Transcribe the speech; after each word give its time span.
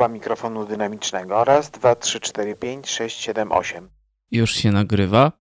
Próba 0.00 0.14
mikrofonu 0.14 0.66
dynamicznego. 0.66 1.44
Raz, 1.44 1.70
dwa, 1.70 1.94
trzy, 1.94 2.20
cztery, 2.20 2.56
pięć, 2.56 2.90
sześć, 2.90 3.20
siedem, 3.20 3.52
osiem. 3.52 3.88
Już 4.30 4.54
się 4.54 4.72
nagrywa. 4.72 5.32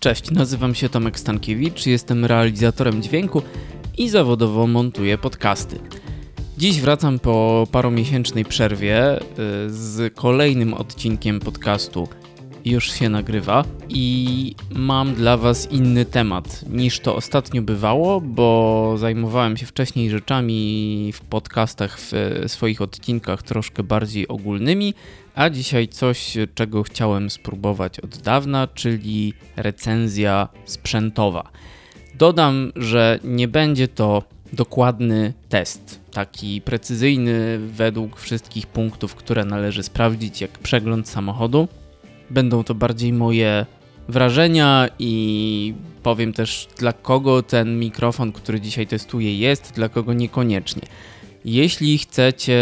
Cześć, 0.00 0.30
nazywam 0.30 0.74
się 0.74 0.88
Tomek 0.88 1.18
Stankiewicz, 1.18 1.86
jestem 1.86 2.24
realizatorem 2.24 3.02
dźwięku 3.02 3.42
i 3.98 4.08
zawodowo 4.08 4.66
montuję 4.66 5.18
podcasty. 5.18 5.80
Dziś 6.56 6.80
wracam 6.80 7.18
po 7.18 7.66
paromiesięcznej 7.72 8.44
przerwie 8.44 9.20
y, 9.20 9.22
z 9.68 10.14
kolejnym 10.14 10.74
odcinkiem 10.74 11.40
podcastu 11.40 12.08
już 12.64 12.92
się 12.92 13.08
nagrywa 13.08 13.64
i 13.88 14.54
mam 14.70 15.14
dla 15.14 15.36
Was 15.36 15.72
inny 15.72 16.04
temat 16.04 16.64
niż 16.70 17.00
to 17.00 17.16
ostatnio 17.16 17.62
bywało, 17.62 18.20
bo 18.20 18.94
zajmowałem 18.96 19.56
się 19.56 19.66
wcześniej 19.66 20.10
rzeczami 20.10 21.10
w 21.14 21.20
podcastach, 21.20 21.98
w 22.00 22.12
swoich 22.46 22.82
odcinkach 22.82 23.42
troszkę 23.42 23.82
bardziej 23.82 24.28
ogólnymi, 24.28 24.94
a 25.34 25.50
dzisiaj 25.50 25.88
coś, 25.88 26.36
czego 26.54 26.82
chciałem 26.82 27.30
spróbować 27.30 28.00
od 28.00 28.18
dawna, 28.18 28.68
czyli 28.74 29.34
recenzja 29.56 30.48
sprzętowa. 30.64 31.50
Dodam, 32.14 32.72
że 32.76 33.18
nie 33.24 33.48
będzie 33.48 33.88
to 33.88 34.22
dokładny 34.52 35.32
test, 35.48 36.00
taki 36.12 36.60
precyzyjny 36.60 37.58
według 37.58 38.20
wszystkich 38.20 38.66
punktów, 38.66 39.14
które 39.14 39.44
należy 39.44 39.82
sprawdzić, 39.82 40.40
jak 40.40 40.50
przegląd 40.58 41.08
samochodu. 41.08 41.68
Będą 42.30 42.64
to 42.64 42.74
bardziej 42.74 43.12
moje 43.12 43.66
wrażenia 44.08 44.88
i 44.98 45.74
powiem 46.02 46.32
też 46.32 46.68
dla 46.78 46.92
kogo 46.92 47.42
ten 47.42 47.78
mikrofon, 47.78 48.32
który 48.32 48.60
dzisiaj 48.60 48.86
testuję 48.86 49.38
jest, 49.38 49.72
dla 49.74 49.88
kogo 49.88 50.12
niekoniecznie. 50.12 50.82
Jeśli 51.44 51.98
chcecie 51.98 52.60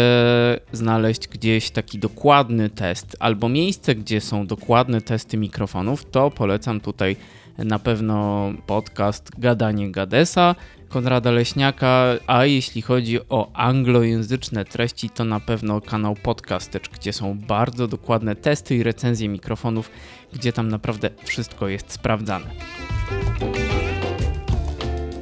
znaleźć 0.71 1.27
gdzieś 1.27 1.69
taki 1.69 1.99
dokładny 1.99 2.69
test 2.69 3.17
albo 3.19 3.49
miejsce, 3.49 3.95
gdzie 3.95 4.21
są 4.21 4.47
dokładne 4.47 5.01
testy 5.01 5.37
mikrofonów, 5.37 6.05
to 6.11 6.31
polecam 6.31 6.79
tutaj 6.79 7.15
na 7.57 7.79
pewno 7.79 8.49
podcast 8.65 9.31
Gadanie 9.39 9.91
Gadesa 9.91 10.55
Konrada 10.89 11.31
Leśniaka, 11.31 12.13
a 12.27 12.45
jeśli 12.45 12.81
chodzi 12.81 13.19
o 13.29 13.51
anglojęzyczne 13.53 14.65
treści, 14.65 15.09
to 15.09 15.25
na 15.25 15.39
pewno 15.39 15.81
kanał 15.81 16.15
Podcastecz, 16.23 16.89
gdzie 16.89 17.13
są 17.13 17.37
bardzo 17.37 17.87
dokładne 17.87 18.35
testy 18.35 18.75
i 18.75 18.83
recenzje 18.83 19.29
mikrofonów, 19.29 19.91
gdzie 20.33 20.53
tam 20.53 20.67
naprawdę 20.67 21.09
wszystko 21.23 21.67
jest 21.67 21.91
sprawdzane. 21.91 22.45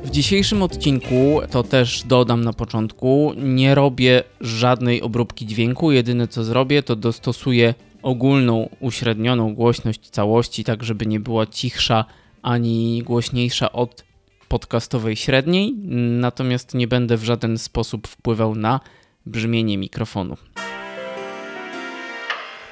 W 0.03 0.09
dzisiejszym 0.09 0.63
odcinku, 0.63 1.41
to 1.51 1.63
też 1.63 2.03
dodam 2.03 2.43
na 2.43 2.53
początku, 2.53 3.33
nie 3.37 3.75
robię 3.75 4.23
żadnej 4.41 5.01
obróbki 5.01 5.45
dźwięku. 5.45 5.91
Jedyne 5.91 6.27
co 6.27 6.43
zrobię, 6.43 6.83
to 6.83 6.95
dostosuję 6.95 7.73
ogólną, 8.01 8.69
uśrednioną 8.79 9.55
głośność 9.55 10.09
całości, 10.09 10.63
tak 10.63 10.83
żeby 10.83 11.05
nie 11.05 11.19
była 11.19 11.45
cichsza 11.45 12.05
ani 12.45 13.03
głośniejsza 13.05 13.71
od 13.71 14.03
podcastowej 14.47 15.15
średniej, 15.15 15.73
natomiast 16.19 16.73
nie 16.73 16.87
będę 16.87 17.17
w 17.17 17.23
żaden 17.23 17.57
sposób 17.57 18.07
wpływał 18.07 18.55
na 18.55 18.79
brzmienie 19.25 19.77
mikrofonu. 19.77 20.37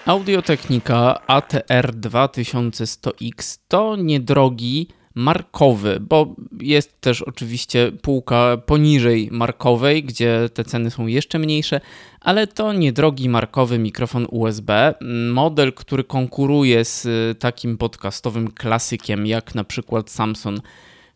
Audiotechnika 0.05 1.27
ATR 1.27 1.93
2100X 1.93 3.59
to 3.67 3.95
niedrogi 3.95 4.87
markowy, 5.15 5.99
bo 5.99 6.35
jest 6.61 7.01
też 7.01 7.21
oczywiście 7.21 7.91
półka 8.01 8.57
poniżej 8.57 9.29
markowej, 9.31 10.03
gdzie 10.03 10.49
te 10.53 10.63
ceny 10.63 10.91
są 10.91 11.07
jeszcze 11.07 11.39
mniejsze, 11.39 11.81
ale 12.21 12.47
to 12.47 12.73
niedrogi 12.73 13.29
markowy 13.29 13.79
mikrofon 13.79 14.27
USB, 14.31 14.93
model, 15.31 15.73
który 15.73 16.03
konkuruje 16.03 16.85
z 16.85 17.07
takim 17.39 17.77
podcastowym 17.77 18.51
klasykiem 18.51 19.25
jak 19.25 19.55
na 19.55 19.63
przykład 19.63 20.09
Samsung 20.09 20.59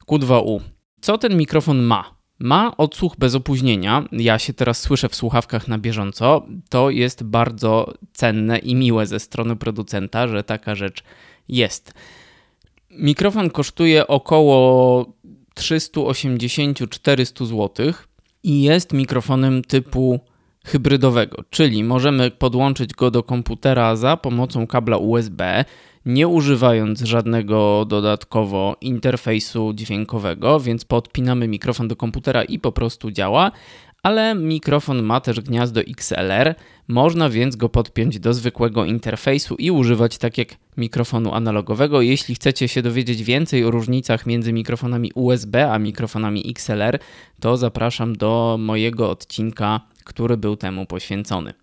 Q2U. 0.08 0.60
Co 1.02 1.18
ten 1.18 1.38
mikrofon 1.38 1.82
ma? 1.82 2.18
Ma 2.40 2.78
odsłuch 2.78 3.16
bez 3.18 3.36
opóźnienia. 3.36 4.04
Ja 4.12 4.40
się 4.40 4.54
teraz 4.54 4.82
słyszę 4.82 5.10
w 5.10 5.16
słuchawkach 5.16 5.68
na 5.68 5.78
bieżąco. 5.78 6.46
To 6.70 6.90
jest 6.90 7.24
bardzo 7.24 7.94
cenne 8.14 8.58
i 8.58 8.76
miłe 8.76 9.06
ze 9.06 9.20
strony 9.20 9.56
producenta, 9.56 10.28
że 10.28 10.44
taka 10.44 10.76
rzecz 10.76 11.04
jest. 11.48 11.94
Mikrofon 12.98 13.50
kosztuje 13.50 14.08
około 14.08 15.06
380-400 15.56 17.46
zł 17.46 17.94
i 18.44 18.62
jest 18.62 18.94
mikrofonem 18.94 19.62
typu 19.62 20.20
hybrydowego, 20.66 21.38
czyli 21.50 21.84
możemy 21.84 22.32
podłączyć 22.32 22.94
go 22.94 23.12
do 23.12 23.24
komputera 23.24 23.96
za 23.96 24.18
pomocą 24.18 24.68
kabla 24.68 24.98
USB 24.98 25.66
nie 26.08 26.28
używając 26.28 27.02
żadnego 27.02 27.86
dodatkowo 27.86 28.76
interfejsu 28.82 29.74
dźwiękowego, 29.74 30.60
więc 30.60 30.86
podpinamy 30.86 31.48
mikrofon 31.48 31.88
do 31.88 31.96
komputera 31.96 32.44
i 32.44 32.60
po 32.60 32.72
prostu 32.72 33.12
działa, 33.12 33.52
ale 34.08 34.36
mikrofon 34.36 35.04
ma 35.04 35.20
też 35.22 35.42
gniazdo 35.42 35.82
XLR, 35.82 36.56
można 36.88 37.30
więc 37.30 37.56
go 37.56 37.70
podpiąć 37.70 38.20
do 38.20 38.34
zwykłego 38.34 38.86
interfejsu 38.86 39.56
i 39.56 39.72
używać 39.72 40.18
tak 40.18 40.38
jak 40.38 40.48
mikrofonu 40.78 41.34
analogowego. 41.34 42.02
Jeśli 42.02 42.36
chcecie 42.36 42.68
się 42.68 42.82
dowiedzieć 42.82 43.24
więcej 43.24 43.66
o 43.66 43.72
różnicach 43.72 44.26
między 44.26 44.54
mikrofonami 44.54 45.12
USB 45.16 45.72
a 45.72 45.80
mikrofonami 45.80 46.50
XLR, 46.50 47.00
to 47.40 47.58
zapraszam 47.58 48.16
do 48.16 48.58
mojego 48.60 49.10
odcinka, 49.10 49.82
który 50.04 50.38
był 50.38 50.56
temu 50.56 50.86
poświęcony. 50.86 51.54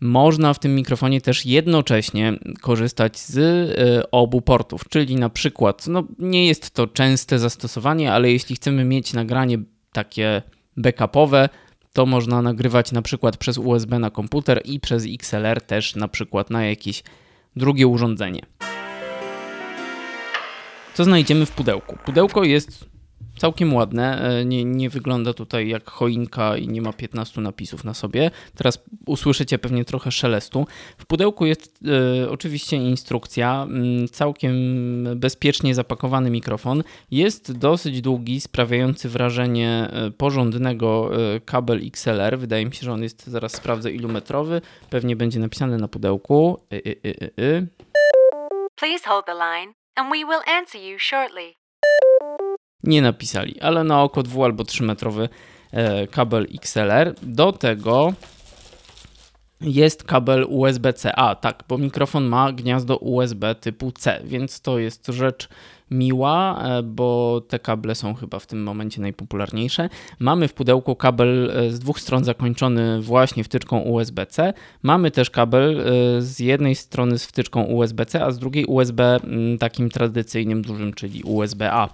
Można 0.00 0.54
w 0.54 0.58
tym 0.58 0.74
mikrofonie 0.74 1.20
też 1.20 1.46
jednocześnie 1.46 2.32
korzystać 2.60 3.18
z 3.18 3.38
e, 3.38 4.10
obu 4.10 4.40
portów, 4.40 4.88
czyli 4.88 5.16
na 5.16 5.30
przykład, 5.30 5.86
no 5.86 6.04
nie 6.18 6.46
jest 6.46 6.70
to 6.70 6.86
częste 6.86 7.38
zastosowanie, 7.38 8.12
ale 8.12 8.32
jeśli 8.32 8.56
chcemy 8.56 8.84
mieć 8.84 9.12
nagranie 9.12 9.58
takie 9.92 10.42
backupowe, 10.76 11.48
to 11.92 12.06
można 12.06 12.42
nagrywać 12.42 12.92
na 12.92 13.02
przykład 13.02 13.36
przez 13.36 13.58
USB 13.58 13.98
na 13.98 14.10
komputer 14.10 14.62
i 14.64 14.80
przez 14.80 15.06
XLR 15.08 15.62
też 15.62 15.96
na 15.96 16.08
przykład 16.08 16.50
na 16.50 16.64
jakieś 16.64 17.02
drugie 17.56 17.86
urządzenie. 17.86 18.40
Co 20.94 21.04
znajdziemy 21.04 21.46
w 21.46 21.50
pudełku? 21.50 21.98
Pudełko 22.04 22.44
jest 22.44 22.84
Całkiem 23.40 23.74
ładne. 23.74 24.20
E, 24.40 24.44
nie, 24.44 24.64
nie 24.64 24.90
wygląda 24.90 25.34
tutaj 25.34 25.68
jak 25.68 25.90
choinka 25.90 26.56
i 26.56 26.68
nie 26.68 26.82
ma 26.82 26.92
15 26.92 27.40
napisów 27.40 27.84
na 27.84 27.94
sobie. 27.94 28.30
Teraz 28.54 28.84
usłyszycie 29.06 29.58
pewnie 29.58 29.84
trochę 29.84 30.10
szelestu. 30.12 30.66
W 30.98 31.06
pudełku 31.06 31.46
jest 31.46 31.80
e, 32.22 32.30
oczywiście 32.30 32.76
instrukcja. 32.76 33.62
Mm, 33.62 34.08
całkiem 34.08 34.54
bezpiecznie 35.16 35.74
zapakowany 35.74 36.30
mikrofon. 36.30 36.82
Jest 37.10 37.58
dosyć 37.58 38.00
długi, 38.00 38.40
sprawiający 38.40 39.08
wrażenie 39.08 39.88
e, 39.92 40.10
porządnego 40.10 41.10
kabel 41.44 41.80
XLR. 41.86 42.38
Wydaje 42.38 42.66
mi 42.66 42.74
się, 42.74 42.84
że 42.84 42.92
on 42.92 43.02
jest, 43.02 43.26
zaraz 43.26 43.52
sprawdzę 43.52 43.92
ilumetrowy. 43.92 44.60
Pewnie 44.90 45.16
będzie 45.16 45.40
napisane 45.40 45.76
na 45.76 45.88
pudełku. 45.88 46.60
Y, 46.72 46.76
y, 46.76 47.30
y, 47.40 47.66
Please 48.76 49.08
hold 49.08 49.26
the 49.26 49.34
line 49.34 49.72
and 49.96 50.10
we 50.10 50.24
will 50.24 50.42
answer 50.58 50.80
you 50.80 50.98
shortly 50.98 51.59
nie 52.84 53.02
napisali, 53.02 53.60
ale 53.60 53.84
na 53.84 54.02
oko 54.02 54.22
2 54.22 54.44
albo 54.44 54.64
3 54.64 54.82
metrowy 54.82 55.28
e, 55.72 56.06
kabel 56.06 56.46
XLR. 56.54 57.14
Do 57.22 57.52
tego 57.52 58.12
jest 59.60 60.04
kabel 60.04 60.46
USB-C. 60.48 61.12
A, 61.16 61.34
tak, 61.34 61.64
bo 61.68 61.78
mikrofon 61.78 62.24
ma 62.24 62.52
gniazdo 62.52 62.96
USB 62.96 63.54
typu 63.54 63.92
C, 63.92 64.20
więc 64.24 64.60
to 64.60 64.78
jest 64.78 65.06
rzecz 65.06 65.48
miła, 65.90 66.62
e, 66.62 66.82
bo 66.82 67.40
te 67.48 67.58
kable 67.58 67.94
są 67.94 68.14
chyba 68.14 68.38
w 68.38 68.46
tym 68.46 68.62
momencie 68.62 69.00
najpopularniejsze. 69.00 69.88
Mamy 70.18 70.48
w 70.48 70.52
pudełku 70.52 70.96
kabel 70.96 71.50
e, 71.50 71.70
z 71.70 71.78
dwóch 71.78 72.00
stron 72.00 72.24
zakończony 72.24 73.02
właśnie 73.02 73.44
wtyczką 73.44 73.78
USB-C. 73.78 74.52
Mamy 74.82 75.10
też 75.10 75.30
kabel 75.30 75.80
e, 75.80 75.84
z 76.22 76.38
jednej 76.38 76.74
strony 76.74 77.18
z 77.18 77.26
wtyczką 77.26 77.62
USB-C, 77.62 78.24
a 78.24 78.30
z 78.30 78.38
drugiej 78.38 78.64
USB 78.64 79.20
takim 79.58 79.90
tradycyjnym 79.90 80.62
dużym, 80.62 80.94
czyli 80.94 81.22
USB-A. 81.22 81.88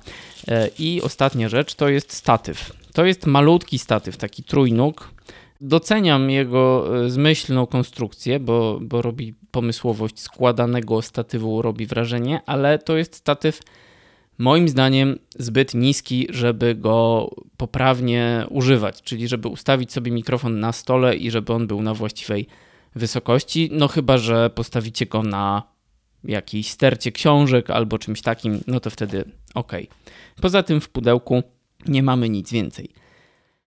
I 0.78 1.02
ostatnia 1.02 1.48
rzecz 1.48 1.74
to 1.74 1.88
jest 1.88 2.12
statyw. 2.12 2.72
To 2.92 3.04
jest 3.04 3.26
malutki 3.26 3.78
statyw, 3.78 4.16
taki 4.16 4.42
trójnóg, 4.42 5.10
Doceniam 5.60 6.30
jego 6.30 6.84
zmyślną 7.10 7.66
konstrukcję, 7.66 8.40
bo, 8.40 8.78
bo 8.82 9.02
robi 9.02 9.34
pomysłowość 9.50 10.20
składanego 10.20 11.02
statywu, 11.02 11.62
robi 11.62 11.86
wrażenie, 11.86 12.40
ale 12.46 12.78
to 12.78 12.96
jest 12.96 13.14
statyw 13.14 13.60
moim 14.38 14.68
zdaniem 14.68 15.18
zbyt 15.38 15.74
niski, 15.74 16.26
żeby 16.30 16.74
go 16.74 17.30
poprawnie 17.56 18.46
używać, 18.50 19.02
czyli 19.02 19.28
żeby 19.28 19.48
ustawić 19.48 19.92
sobie 19.92 20.12
mikrofon 20.12 20.60
na 20.60 20.72
stole 20.72 21.16
i 21.16 21.30
żeby 21.30 21.52
on 21.52 21.66
był 21.66 21.82
na 21.82 21.94
właściwej 21.94 22.46
wysokości. 22.94 23.68
No 23.72 23.88
chyba, 23.88 24.18
że 24.18 24.50
postawicie 24.50 25.06
go 25.06 25.22
na 25.22 25.62
jakiejś 26.24 26.70
stercie 26.70 27.12
książek 27.12 27.70
albo 27.70 27.98
czymś 27.98 28.22
takim, 28.22 28.60
no 28.66 28.80
to 28.80 28.90
wtedy 28.90 29.24
ok. 29.54 29.72
Poza 30.40 30.62
tym 30.62 30.80
w 30.80 30.88
pudełku 30.88 31.42
nie 31.88 32.02
mamy 32.02 32.28
nic 32.28 32.52
więcej. 32.52 32.88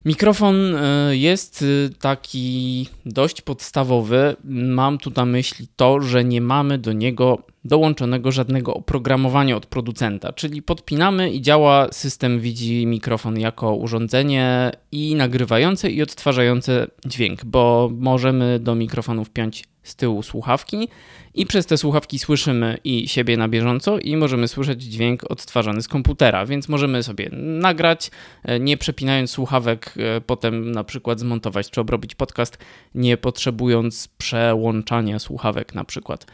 Mikrofon 0.04 0.74
e, 0.76 1.16
jest 1.16 1.62
e, 1.62 1.90
taki 1.94 2.88
dość 3.06 3.42
podstawowy. 3.42 4.36
Mam 4.44 4.98
tu 4.98 5.10
na 5.16 5.24
myśli 5.24 5.66
to, 5.76 6.00
że 6.00 6.24
nie 6.24 6.40
mamy 6.40 6.78
do 6.78 6.92
niego 6.92 7.42
dołączonego 7.64 8.32
żadnego 8.32 8.74
oprogramowania 8.74 9.56
od 9.56 9.66
producenta, 9.66 10.32
czyli 10.32 10.62
podpinamy 10.62 11.30
i 11.30 11.42
działa 11.42 11.88
system 11.92 12.40
widzi 12.40 12.86
mikrofon 12.86 13.38
jako 13.38 13.74
urządzenie 13.74 14.70
i 14.92 15.14
nagrywające 15.14 15.90
i 15.90 16.02
odtwarzające 16.02 16.86
dźwięk, 17.06 17.44
bo 17.44 17.90
możemy 17.98 18.58
do 18.58 18.74
mikrofonu 18.74 19.24
wpiąć 19.24 19.64
z 19.82 19.96
tyłu 19.96 20.22
słuchawki 20.22 20.88
i 21.34 21.46
przez 21.46 21.66
te 21.66 21.76
słuchawki 21.76 22.18
słyszymy 22.18 22.78
i 22.84 23.08
siebie 23.08 23.36
na 23.36 23.48
bieżąco 23.48 23.98
i 23.98 24.16
możemy 24.16 24.48
słyszeć 24.48 24.82
dźwięk 24.82 25.30
odtwarzany 25.30 25.82
z 25.82 25.88
komputera, 25.88 26.46
więc 26.46 26.68
możemy 26.68 27.02
sobie 27.02 27.30
nagrać, 27.32 28.10
e, 28.44 28.60
nie 28.60 28.76
przepinając 28.76 29.30
słuchawek, 29.30 29.94
e, 29.96 30.20
potem 30.20 30.72
na 30.72 30.84
przykład 30.84 31.20
zmontować 31.20 31.70
czy 31.70 31.80
obrobić 31.80 32.14
podcast, 32.14 32.58
nie 32.94 33.16
potrzebując 33.16 34.08
przełączania 34.08 35.18
słuchawek 35.18 35.74
na 35.74 35.84
przykład 35.84 36.26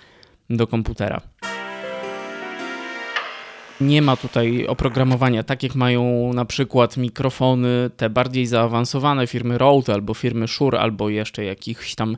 do 0.51 0.67
komputera. 0.67 1.21
Nie 3.81 4.03
ma 4.03 4.17
tutaj 4.17 4.67
oprogramowania, 4.67 5.43
tak 5.43 5.63
jak 5.63 5.75
mają 5.75 6.33
na 6.33 6.45
przykład 6.45 6.97
mikrofony 6.97 7.91
te 7.97 8.11
bardziej 8.11 8.47
zaawansowane 8.47 9.27
firmy 9.27 9.59
Rode 9.59 9.95
albo 9.95 10.15
firmy 10.15 10.49
Shure 10.49 10.81
albo 10.81 11.09
jeszcze 11.09 11.45
jakichś 11.45 11.95
tam 11.95 12.17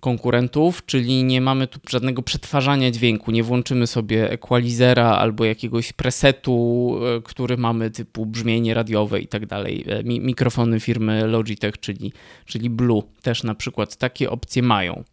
konkurentów, 0.00 0.86
czyli 0.86 1.24
nie 1.24 1.40
mamy 1.40 1.66
tu 1.66 1.80
żadnego 1.88 2.22
przetwarzania 2.22 2.90
dźwięku, 2.90 3.30
nie 3.30 3.42
włączymy 3.42 3.86
sobie 3.86 4.30
equalizera 4.30 5.10
albo 5.10 5.44
jakiegoś 5.44 5.92
presetu, 5.92 6.98
e, 7.16 7.22
który 7.22 7.56
mamy 7.56 7.90
typu 7.90 8.26
brzmienie 8.26 8.74
radiowe 8.74 9.20
i 9.20 9.26
tak 9.26 9.46
dalej. 9.46 9.84
E, 9.88 10.02
mikrofony 10.04 10.80
firmy 10.80 11.26
Logitech, 11.26 11.80
czyli, 11.80 12.12
czyli 12.44 12.70
Blue 12.70 13.02
też 13.22 13.42
na 13.42 13.54
przykład 13.54 13.96
takie 13.96 14.30
opcje 14.30 14.62
mają. 14.62 15.04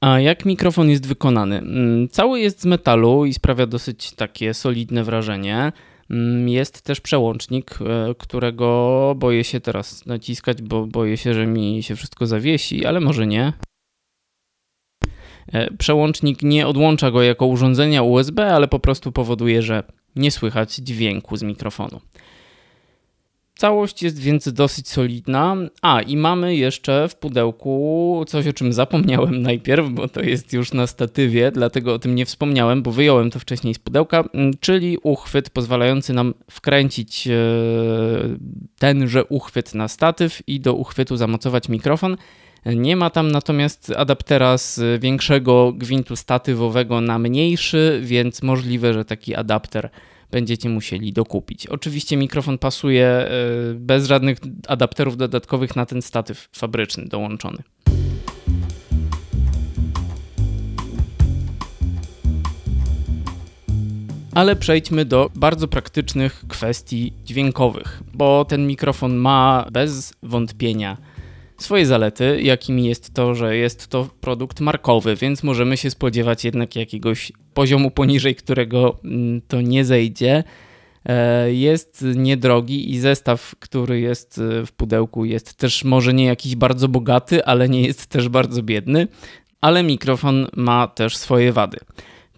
A 0.00 0.20
jak 0.20 0.44
mikrofon 0.44 0.90
jest 0.90 1.06
wykonany? 1.06 1.58
Mm, 1.58 2.08
cały 2.08 2.40
jest 2.40 2.60
z 2.60 2.64
metalu 2.64 3.24
i 3.24 3.34
sprawia 3.34 3.66
dosyć 3.66 4.12
takie 4.12 4.54
solidne 4.54 5.04
wrażenie. 5.04 5.72
Mm, 6.10 6.48
jest 6.48 6.82
też 6.82 7.00
przełącznik, 7.00 7.78
e, 7.80 8.14
którego 8.18 9.14
boję 9.16 9.44
się 9.44 9.60
teraz 9.60 10.06
naciskać, 10.06 10.62
bo 10.62 10.86
boję 10.86 11.16
się, 11.16 11.34
że 11.34 11.46
mi 11.46 11.82
się 11.82 11.96
wszystko 11.96 12.26
zawiesi, 12.26 12.86
ale 12.86 13.00
może 13.00 13.26
nie. 13.26 13.52
E, 15.52 15.70
przełącznik 15.70 16.42
nie 16.42 16.66
odłącza 16.66 17.10
go 17.10 17.22
jako 17.22 17.46
urządzenia 17.46 18.02
USB, 18.02 18.54
ale 18.54 18.68
po 18.68 18.78
prostu 18.78 19.12
powoduje, 19.12 19.62
że 19.62 19.82
nie 20.16 20.30
słychać 20.30 20.74
dźwięku 20.74 21.36
z 21.36 21.42
mikrofonu. 21.42 22.00
Całość 23.60 24.02
jest 24.02 24.18
więc 24.18 24.52
dosyć 24.52 24.88
solidna. 24.88 25.56
A 25.82 26.02
i 26.02 26.16
mamy 26.16 26.56
jeszcze 26.56 27.08
w 27.08 27.16
pudełku 27.16 28.24
coś, 28.28 28.46
o 28.46 28.52
czym 28.52 28.72
zapomniałem 28.72 29.42
najpierw, 29.50 29.88
bo 29.90 30.08
to 30.08 30.20
jest 30.20 30.52
już 30.52 30.72
na 30.72 30.86
statywie, 30.86 31.50
dlatego 31.52 31.94
o 31.94 31.98
tym 31.98 32.14
nie 32.14 32.26
wspomniałem, 32.26 32.82
bo 32.82 32.90
wyjąłem 32.90 33.30
to 33.30 33.38
wcześniej 33.38 33.74
z 33.74 33.78
pudełka, 33.78 34.24
czyli 34.60 34.98
uchwyt 35.02 35.50
pozwalający 35.50 36.12
nam 36.12 36.34
wkręcić 36.50 37.26
e, 37.26 37.32
tenże 38.78 39.24
uchwyt 39.24 39.74
na 39.74 39.88
statyw 39.88 40.42
i 40.46 40.60
do 40.60 40.74
uchwytu 40.74 41.16
zamocować 41.16 41.68
mikrofon. 41.68 42.16
Nie 42.66 42.96
ma 42.96 43.10
tam 43.10 43.30
natomiast 43.30 43.92
adaptera 43.96 44.58
z 44.58 45.00
większego 45.02 45.72
gwintu 45.72 46.16
statywowego 46.16 47.00
na 47.00 47.18
mniejszy, 47.18 48.00
więc 48.04 48.42
możliwe, 48.42 48.94
że 48.94 49.04
taki 49.04 49.34
adapter 49.34 49.90
będziecie 50.30 50.68
musieli 50.68 51.12
dokupić. 51.12 51.66
Oczywiście 51.66 52.16
mikrofon 52.16 52.58
pasuje 52.58 53.06
e, 53.06 53.28
bez 53.74 54.06
żadnych 54.06 54.38
adapterów 54.68 55.16
dodatkowych 55.16 55.76
na 55.76 55.86
ten 55.86 56.02
statyw 56.02 56.48
fabryczny 56.52 57.04
dołączony. 57.04 57.62
Ale 64.34 64.56
przejdźmy 64.56 65.04
do 65.04 65.30
bardzo 65.34 65.68
praktycznych 65.68 66.44
kwestii 66.48 67.12
dźwiękowych, 67.24 68.02
bo 68.14 68.44
ten 68.44 68.66
mikrofon 68.66 69.16
ma 69.16 69.66
bez 69.72 70.12
wątpienia 70.22 70.96
swoje 71.62 71.86
zalety, 71.86 72.42
jakimi 72.42 72.84
jest 72.84 73.14
to, 73.14 73.34
że 73.34 73.56
jest 73.56 73.86
to 73.86 74.08
produkt 74.20 74.60
markowy, 74.60 75.16
więc 75.16 75.42
możemy 75.42 75.76
się 75.76 75.90
spodziewać 75.90 76.44
jednak 76.44 76.76
jakiegoś 76.76 77.32
poziomu 77.54 77.90
poniżej 77.90 78.34
którego 78.34 78.96
mm, 79.04 79.40
to 79.48 79.60
nie 79.60 79.84
zejdzie. 79.84 80.44
E, 81.04 81.52
jest 81.52 82.04
niedrogi 82.16 82.90
i 82.90 82.98
zestaw, 82.98 83.54
który 83.58 84.00
jest 84.00 84.38
e, 84.38 84.66
w 84.66 84.72
pudełku, 84.72 85.24
jest 85.24 85.54
też 85.54 85.84
może 85.84 86.14
nie 86.14 86.24
jakiś 86.24 86.56
bardzo 86.56 86.88
bogaty, 86.88 87.44
ale 87.44 87.68
nie 87.68 87.82
jest 87.82 88.06
też 88.06 88.28
bardzo 88.28 88.62
biedny. 88.62 89.08
Ale 89.60 89.82
mikrofon 89.82 90.46
ma 90.56 90.86
też 90.86 91.16
swoje 91.16 91.52
wady. 91.52 91.78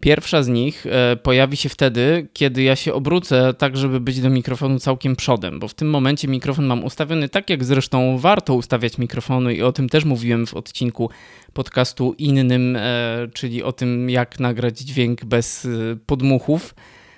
Pierwsza 0.03 0.43
z 0.43 0.49
nich 0.49 0.87
e, 0.87 1.17
pojawi 1.17 1.57
się 1.57 1.69
wtedy, 1.69 2.29
kiedy 2.33 2.63
ja 2.63 2.77
się 2.77 2.95
obrócę 2.95 3.55
tak, 3.55 3.77
żeby 3.77 4.01
być 4.01 4.21
do 4.21 4.31
mikrofonu 4.31 4.79
całkiem 4.79 5.17
przodem, 5.17 5.59
bo 5.59 5.69
w 5.69 5.75
tym 5.75 5.91
momencie 5.91 6.29
mikrofon 6.29 6.67
mam 6.67 6.85
ustawiony 6.85 7.29
tak, 7.29 7.51
jak 7.51 7.65
zresztą 7.65 8.19
warto 8.19 8.55
ustawiać 8.55 8.99
mikrofony 8.99 9.55
i 9.55 9.63
o 9.63 9.73
tym 9.73 9.89
też 9.89 10.05
mówiłem 10.05 10.47
w 10.47 10.55
odcinku 10.55 11.11
podcastu 11.53 12.15
innym, 12.19 12.77
e, 12.77 13.29
czyli 13.35 13.63
o 13.63 13.73
tym, 13.73 14.11
jak 14.11 14.41
nagrać 14.41 14.79
dźwięk 14.79 15.25
bez 15.25 15.65
e, 15.65 15.69
podmuchów. 16.07 16.75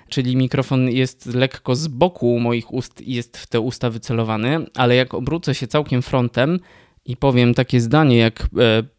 Czyli 0.09 0.35
mikrofon 0.35 0.89
jest 0.89 1.25
lekko 1.25 1.75
z 1.75 1.87
boku 1.87 2.39
moich 2.39 2.73
ust 2.73 3.01
i 3.01 3.13
jest 3.13 3.37
w 3.37 3.47
te 3.47 3.59
usta 3.59 3.89
wycelowany, 3.89 4.65
ale 4.75 4.95
jak 4.95 5.13
obrócę 5.13 5.55
się 5.55 5.67
całkiem 5.67 6.01
frontem 6.01 6.59
i 7.05 7.17
powiem 7.17 7.53
takie 7.53 7.81
zdanie 7.81 8.17
jak 8.17 8.47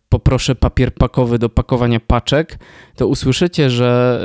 poproszę 0.09 0.55
papier 0.55 0.95
pakowy 0.95 1.39
do 1.39 1.49
pakowania 1.49 2.01
paczek, 2.01 2.59
to 2.97 3.07
usłyszycie, 3.07 3.71
że 3.71 4.21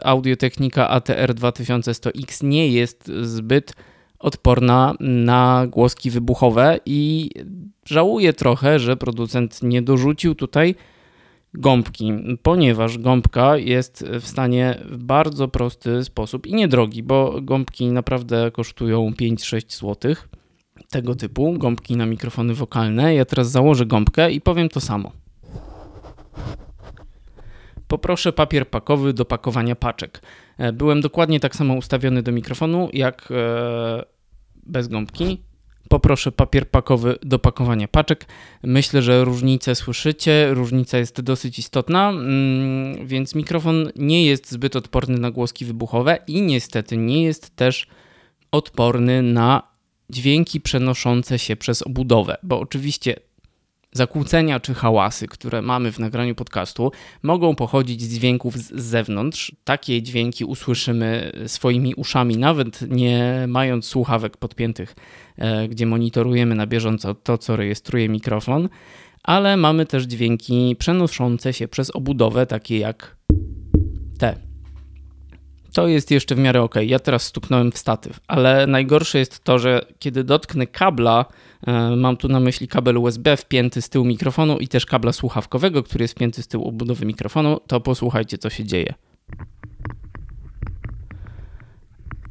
e, 0.00 0.06
Audiotechnika 0.06 0.88
ATR 0.88 1.34
2100X 1.34 2.44
nie 2.44 2.68
jest 2.68 3.12
zbyt 3.22 3.74
odporna 4.18 4.94
na 5.00 5.66
głoski 5.66 6.10
wybuchowe 6.10 6.80
i 6.86 7.30
żałuję 7.84 8.32
trochę, 8.32 8.78
że 8.78 8.96
producent 8.96 9.62
nie 9.62 9.82
dorzucił 9.82 10.34
tutaj 10.34 10.74
gąbki, 11.54 12.12
ponieważ 12.42 12.98
gąbka 12.98 13.56
jest 13.56 14.04
w 14.20 14.26
stanie 14.26 14.78
w 14.84 15.04
bardzo 15.04 15.48
prosty 15.48 16.04
sposób 16.04 16.46
i 16.46 16.54
niedrogi, 16.54 17.02
bo 17.02 17.40
gąbki 17.42 17.86
naprawdę 17.86 18.50
kosztują 18.50 19.10
5-6 19.10 19.76
złotych 19.78 20.28
tego 20.92 21.14
typu, 21.14 21.52
gąbki 21.58 21.96
na 21.96 22.06
mikrofony 22.06 22.54
wokalne. 22.54 23.14
Ja 23.14 23.24
teraz 23.24 23.50
założę 23.50 23.86
gąbkę 23.86 24.32
i 24.32 24.40
powiem 24.40 24.68
to 24.68 24.80
samo. 24.80 25.12
Poproszę 27.88 28.32
papier 28.32 28.68
pakowy 28.68 29.12
do 29.12 29.24
pakowania 29.24 29.76
paczek. 29.76 30.22
E, 30.58 30.72
byłem 30.72 31.00
dokładnie 31.00 31.40
tak 31.40 31.56
samo 31.56 31.74
ustawiony 31.74 32.22
do 32.22 32.32
mikrofonu 32.32 32.88
jak 32.92 33.28
e, 33.30 34.04
bez 34.66 34.88
gąbki. 34.88 35.42
Poproszę 35.88 36.32
papier 36.32 36.70
pakowy 36.70 37.18
do 37.22 37.38
pakowania 37.38 37.88
paczek. 37.88 38.26
Myślę, 38.62 39.02
że 39.02 39.24
różnicę 39.24 39.74
słyszycie. 39.74 40.54
Różnica 40.54 40.98
jest 40.98 41.20
dosyć 41.20 41.58
istotna, 41.58 42.10
mm, 42.10 43.06
więc 43.06 43.34
mikrofon 43.34 43.90
nie 43.96 44.26
jest 44.26 44.50
zbyt 44.50 44.76
odporny 44.76 45.18
na 45.18 45.30
głoski 45.30 45.64
wybuchowe 45.64 46.18
i 46.26 46.42
niestety 46.42 46.96
nie 46.96 47.24
jest 47.24 47.56
też 47.56 47.86
odporny 48.52 49.22
na 49.22 49.71
dźwięki 50.12 50.60
przenoszące 50.60 51.38
się 51.38 51.56
przez 51.56 51.82
obudowę, 51.82 52.36
bo 52.42 52.60
oczywiście 52.60 53.16
zakłócenia 53.92 54.60
czy 54.60 54.74
hałasy, 54.74 55.28
które 55.28 55.62
mamy 55.62 55.92
w 55.92 55.98
nagraniu 55.98 56.34
podcastu, 56.34 56.92
mogą 57.22 57.54
pochodzić 57.54 58.02
z 58.02 58.14
dźwięków 58.14 58.58
z 58.58 58.82
zewnątrz. 58.82 59.52
Takie 59.64 60.02
dźwięki 60.02 60.44
usłyszymy 60.44 61.32
swoimi 61.46 61.94
uszami, 61.94 62.36
nawet 62.36 62.90
nie 62.90 63.44
mając 63.48 63.86
słuchawek 63.86 64.36
podpiętych, 64.36 64.94
e, 65.38 65.68
gdzie 65.68 65.86
monitorujemy 65.86 66.54
na 66.54 66.66
bieżąco 66.66 67.14
to, 67.14 67.38
co 67.38 67.56
rejestruje 67.56 68.08
mikrofon, 68.08 68.68
ale 69.22 69.56
mamy 69.56 69.86
też 69.86 70.04
dźwięki 70.04 70.76
przenoszące 70.78 71.52
się 71.52 71.68
przez 71.68 71.90
obudowę, 71.90 72.46
takie 72.46 72.78
jak 72.78 73.16
te 74.18 74.51
to 75.72 75.88
jest 75.88 76.10
jeszcze 76.10 76.34
w 76.34 76.38
miarę 76.38 76.62
ok. 76.62 76.74
Ja 76.82 76.98
teraz 76.98 77.22
stuknąłem 77.22 77.72
w 77.72 77.78
statyw, 77.78 78.20
ale 78.28 78.66
najgorsze 78.66 79.18
jest 79.18 79.44
to, 79.44 79.58
że 79.58 79.86
kiedy 79.98 80.24
dotknę 80.24 80.66
kabla, 80.66 81.24
e, 81.66 81.96
mam 81.96 82.16
tu 82.16 82.28
na 82.28 82.40
myśli 82.40 82.68
kabel 82.68 82.98
USB 82.98 83.36
wpięty 83.36 83.82
z 83.82 83.88
tyłu 83.88 84.04
mikrofonu 84.04 84.58
i 84.58 84.68
też 84.68 84.86
kabla 84.86 85.12
słuchawkowego, 85.12 85.82
który 85.82 86.04
jest 86.04 86.14
wpięty 86.14 86.42
z 86.42 86.48
tyłu 86.48 86.68
obudowy 86.68 87.06
mikrofonu, 87.06 87.60
to 87.66 87.80
posłuchajcie, 87.80 88.38
co 88.38 88.50
się 88.50 88.64
dzieje. 88.64 88.94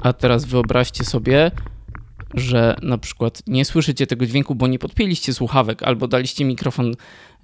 A 0.04 0.14
teraz 0.14 0.46
wyobraźcie 0.46 1.04
sobie, 1.04 1.52
że 2.34 2.76
na 2.82 2.98
przykład 2.98 3.44
nie 3.48 3.66
słyszycie 3.66 4.08
tego 4.08 4.26
dźwięku, 4.26 4.56
bo 4.56 4.68
nie 4.68 4.80
podpięliście 4.80 5.34
słuchawek 5.34 5.84
albo 5.84 6.08
daliście 6.08 6.46
mikrofon 6.46 6.94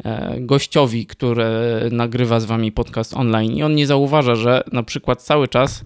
e, 0.03 0.35
gościowi, 0.41 1.05
który 1.05 1.45
nagrywa 1.91 2.39
z 2.39 2.45
wami 2.45 2.71
podcast 2.71 3.13
online 3.13 3.51
i 3.51 3.63
on 3.63 3.75
nie 3.75 3.87
zauważa, 3.87 4.35
że 4.35 4.63
na 4.71 4.83
przykład 4.83 5.21
cały 5.21 5.47
czas 5.47 5.83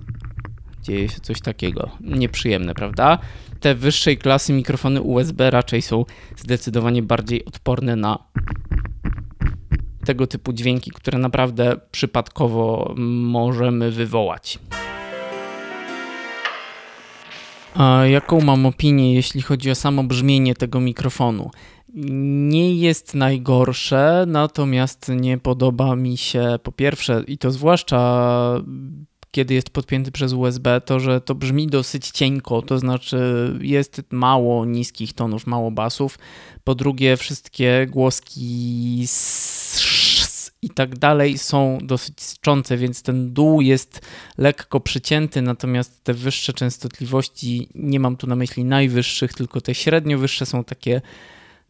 dzieje 0.81 1.10
się 1.10 1.20
coś 1.20 1.41
takiego. 1.41 1.89
Nieprzyjemne, 2.01 2.74
prawda? 2.74 3.17
Te 3.60 3.75
wyższej 3.75 4.17
klasy 4.17 4.53
mikrofony 4.53 5.01
USB 5.01 5.51
raczej 5.51 5.81
są 5.81 6.05
zdecydowanie 6.38 7.03
bardziej 7.03 7.46
odporne 7.46 7.96
na 7.96 8.20
tego 10.05 10.27
typu 10.27 10.53
dźwięki, 10.53 10.91
które 10.91 11.17
naprawdę 11.17 11.75
przypadkowo 11.91 12.93
możemy 12.98 13.91
wywołać. 13.91 14.60
A 17.75 18.06
jaką 18.06 18.42
mam 18.42 18.66
opinię, 18.66 19.13
jeśli 19.13 19.42
chodzi 19.42 19.72
o 19.72 19.75
samo 19.75 20.04
brzmienie 20.04 20.56
tego 20.56 20.80
mikrofonu? 20.80 21.51
Nie 21.94 22.75
jest 22.75 23.16
najgorsze, 23.16 24.25
natomiast 24.28 25.12
nie 25.16 25.38
podoba 25.38 25.96
mi 25.96 26.18
się 26.18 26.60
po 26.63 26.72
pierwsze, 26.72 27.24
i 27.28 27.38
to 27.38 27.51
zwłaszcza 27.51 28.62
kiedy 29.32 29.54
jest 29.54 29.70
podpięty 29.70 30.12
przez 30.12 30.34
USB, 30.34 30.82
to 30.82 31.00
że 31.00 31.22
to 31.22 31.36
brzmi 31.36 31.68
dosyć 31.68 32.12
cienko, 32.12 32.62
to 32.62 32.80
znaczy 32.80 33.20
jest 33.62 34.01
mało 34.12 34.66
niskich 34.66 35.13
tonów, 35.13 35.48
mało 35.48 35.72
basów. 35.72 36.20
Po 36.63 36.75
drugie, 36.75 37.18
wszystkie 37.18 37.88
głoski 37.90 39.04
i 40.62 40.70
tak 40.70 40.98
dalej 40.98 41.38
są 41.38 41.77
dosyć 41.82 42.22
sczące, 42.22 42.77
więc 42.77 43.03
ten 43.03 43.34
dół 43.34 43.62
jest 43.62 44.01
lekko 44.38 44.80
przycięty, 44.80 45.41
natomiast 45.41 46.03
te 46.03 46.13
wyższe 46.13 46.53
częstotliwości, 46.53 47.70
nie 47.75 48.00
mam 48.00 48.18
tu 48.18 48.27
na 48.27 48.36
myśli 48.36 48.65
najwyższych, 48.65 49.34
tylko 49.34 49.62
te 49.62 49.75
średnio 49.75 50.18
wyższe 50.18 50.46
są 50.46 50.63
takie 50.63 51.01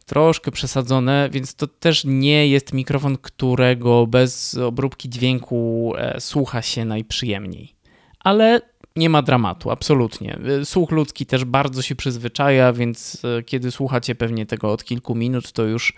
troszkę 0.06 0.50
przesadzone, 0.50 1.28
więc 1.32 1.54
to 1.54 1.66
też 1.66 2.04
nie 2.04 2.48
jest 2.48 2.72
mikrofon, 2.72 3.18
którego 3.18 4.06
bez 4.06 4.54
obróbki 4.54 5.08
dźwięku 5.08 5.92
e, 5.96 6.20
słucha 6.20 6.62
się 6.62 6.84
najprzyjemniej. 6.84 7.74
Ale 8.20 8.60
nie 8.96 9.10
ma 9.10 9.22
dramatu, 9.22 9.70
absolutnie. 9.70 10.38
E, 10.60 10.64
słuch 10.64 10.90
ludzki 10.90 11.26
też 11.26 11.44
bardzo 11.44 11.82
się 11.82 11.94
przyzwyczaja, 11.94 12.72
więc 12.72 13.22
e, 13.24 13.42
kiedy 13.42 13.70
słuchacie 13.70 14.14
pewnie 14.14 14.46
tego 14.46 14.72
od 14.72 14.84
kilku 14.84 15.14
minut, 15.14 15.52
to 15.52 15.64
już 15.64 15.94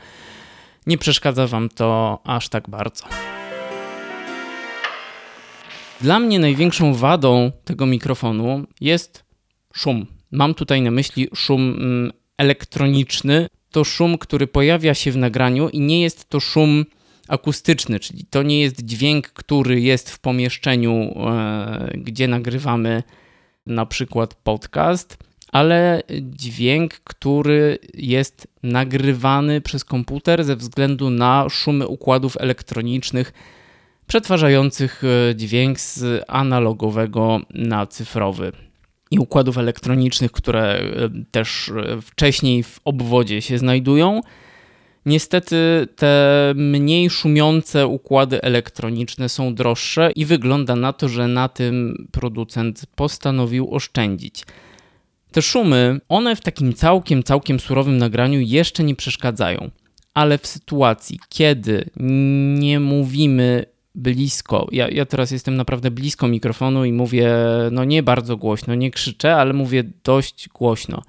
nie 0.86 0.98
przeszkadza 0.98 1.46
wam 1.46 1.68
to 1.68 2.18
aż 2.24 2.48
tak 2.48 2.70
bardzo. 2.70 3.04
Dla 6.00 6.18
mnie 6.18 6.38
największą 6.38 6.94
wadą 6.94 7.52
tego 7.64 7.86
mikrofonu 7.86 8.66
jest 8.80 9.24
szum. 9.74 10.06
Mam 10.30 10.54
tutaj 10.54 10.82
na 10.82 10.90
myśli 10.90 11.28
szum 11.34 11.60
mm, 11.60 12.12
elektroniczny. 12.38 13.46
To 13.70 13.84
szum, 13.84 14.18
który 14.18 14.46
pojawia 14.46 14.94
się 14.94 15.12
w 15.12 15.16
nagraniu 15.16 15.68
i 15.68 15.80
nie 15.80 16.00
jest 16.00 16.28
to 16.28 16.40
szum 16.40 16.84
akustyczny, 17.28 18.00
czyli 18.00 18.24
to 18.30 18.42
nie 18.42 18.60
jest 18.60 18.84
dźwięk, 18.84 19.28
który 19.28 19.80
jest 19.80 20.10
w 20.10 20.18
pomieszczeniu, 20.18 20.92
e, 20.92 21.90
gdzie 21.94 22.28
nagrywamy 22.28 23.02
na 23.66 23.86
przykład 23.86 24.34
podcast, 24.34 25.18
ale 25.54 26.02
dźwięk, 26.20 26.94
który 26.94 27.78
jest 27.94 28.48
nagrywany 28.62 29.60
przez 29.60 29.84
komputer 29.84 30.44
ze 30.44 30.56
względu 30.56 31.10
na 31.10 31.48
szumy 31.48 31.86
układów 31.86 32.36
elektronicznych 32.40 33.32
przetwarzających 34.06 35.02
e, 35.04 35.36
dźwięk 35.36 35.80
z 35.80 36.24
analogowego 36.28 37.40
na 37.50 37.86
cyfrowy. 37.86 38.52
I 39.10 39.18
układów 39.18 39.58
elektronicznych, 39.58 40.32
które 40.32 40.62
e, 40.62 40.82
też 41.30 41.68
e, 41.68 42.00
wcześniej 42.02 42.62
w 42.62 42.80
obwodzie 42.84 43.42
się 43.42 43.58
znajdują. 43.58 44.20
Niestety 45.06 45.88
te 45.96 46.52
mniej 46.56 47.10
szumiące 47.10 47.86
układy 47.86 48.42
elektroniczne 48.42 49.28
są 49.28 49.54
droższe 49.54 50.12
i 50.16 50.24
wygląda 50.24 50.76
na 50.76 50.92
to, 50.92 51.08
że 51.08 51.28
na 51.28 51.48
tym 51.48 52.06
producent 52.12 52.86
postanowił 52.94 53.74
oszczędzić. 53.74 54.44
Te 55.34 55.42
szumy, 55.42 56.00
one 56.08 56.36
w 56.36 56.40
takim 56.40 56.74
całkiem, 56.74 57.22
całkiem 57.22 57.60
surowym 57.60 57.98
nagraniu 57.98 58.40
jeszcze 58.40 58.84
nie 58.84 58.94
przeszkadzają, 58.94 59.70
ale 60.14 60.38
w 60.38 60.46
sytuacji, 60.46 61.18
kiedy 61.28 61.90
nie 62.58 62.80
mówimy 62.80 63.64
blisko, 63.94 64.68
ja, 64.72 64.88
ja 64.88 65.06
teraz 65.06 65.30
jestem 65.30 65.56
naprawdę 65.56 65.90
blisko 65.90 66.28
mikrofonu 66.28 66.84
i 66.84 66.92
mówię, 66.92 67.34
no 67.72 67.84
nie 67.84 68.02
bardzo 68.02 68.36
głośno, 68.36 68.74
nie 68.74 68.90
krzyczę, 68.90 69.36
ale 69.36 69.52
mówię 69.52 69.84
dość 70.04 70.48
głośno. 70.48 71.02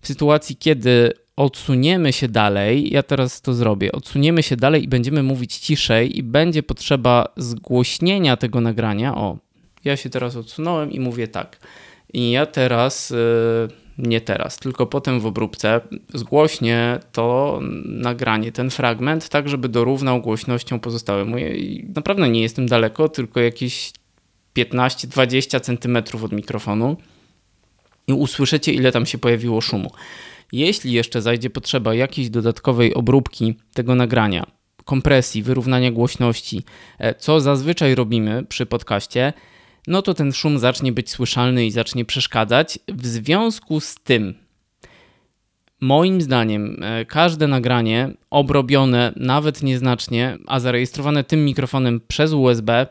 W 0.00 0.06
sytuacji, 0.06 0.56
kiedy 0.56 1.12
odsuniemy 1.36 2.12
się 2.12 2.28
dalej, 2.28 2.92
ja 2.92 3.02
teraz 3.02 3.42
to 3.42 3.54
zrobię, 3.54 3.92
odsuniemy 3.92 4.42
się 4.42 4.56
dalej 4.56 4.84
i 4.84 4.88
będziemy 4.88 5.22
mówić 5.22 5.56
ciszej 5.56 6.18
i 6.18 6.22
będzie 6.22 6.62
potrzeba 6.62 7.28
zgłośnienia 7.36 8.36
tego 8.36 8.60
nagrania. 8.60 9.14
O, 9.14 9.38
ja 9.84 9.96
się 9.96 10.10
teraz 10.10 10.36
odsunąłem 10.36 10.92
i 10.92 11.00
mówię 11.00 11.28
tak. 11.28 11.58
I 12.16 12.30
ja 12.30 12.46
teraz, 12.46 13.10
y, 13.10 13.14
nie 13.98 14.20
teraz, 14.20 14.56
tylko 14.56 14.86
potem 14.86 15.20
w 15.20 15.26
obróbce 15.26 15.80
zgłośnie 16.14 16.98
to 17.12 17.58
nagranie, 17.84 18.52
ten 18.52 18.70
fragment, 18.70 19.28
tak 19.28 19.48
żeby 19.48 19.68
dorównał 19.68 20.20
głośnością 20.20 20.80
pozostałe 20.80 21.24
moje. 21.24 21.56
I 21.56 21.86
naprawdę 21.94 22.28
nie 22.28 22.42
jestem 22.42 22.66
daleko, 22.66 23.08
tylko 23.08 23.40
jakieś 23.40 23.92
15-20 24.58 25.60
centymetrów 25.60 26.24
od 26.24 26.32
mikrofonu 26.32 26.96
i 28.06 28.12
usłyszycie, 28.12 28.72
ile 28.72 28.92
tam 28.92 29.06
się 29.06 29.18
pojawiło 29.18 29.60
szumu. 29.60 29.90
Jeśli 30.52 30.92
jeszcze 30.92 31.22
zajdzie 31.22 31.50
potrzeba 31.50 31.94
jakiejś 31.94 32.30
dodatkowej 32.30 32.94
obróbki 32.94 33.54
tego 33.74 33.94
nagrania, 33.94 34.46
kompresji, 34.84 35.42
wyrównania 35.42 35.90
głośności, 35.90 36.64
e, 36.98 37.14
co 37.14 37.40
zazwyczaj 37.40 37.94
robimy 37.94 38.44
przy 38.44 38.66
podcaście, 38.66 39.32
no 39.86 40.02
to 40.02 40.14
ten 40.14 40.32
szum 40.32 40.58
zacznie 40.58 40.92
być 40.92 41.10
słyszalny 41.10 41.66
i 41.66 41.70
zacznie 41.70 42.04
przeszkadzać. 42.04 42.78
W 42.88 43.06
związku 43.06 43.80
z 43.80 43.94
tym, 43.94 44.34
moim 45.80 46.20
zdaniem, 46.20 46.82
e, 46.82 47.04
każde 47.04 47.46
nagranie 47.46 48.10
obrobione 48.30 49.12
nawet 49.16 49.62
nieznacznie, 49.62 50.38
a 50.46 50.60
zarejestrowane 50.60 51.24
tym 51.24 51.44
mikrofonem 51.44 52.00
przez 52.08 52.32
USB, 52.32 52.86